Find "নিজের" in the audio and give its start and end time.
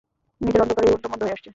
0.41-0.61